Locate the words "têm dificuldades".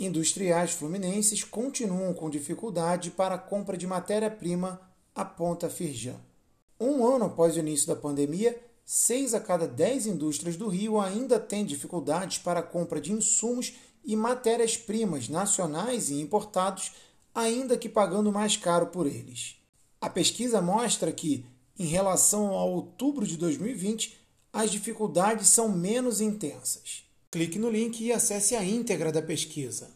11.38-12.38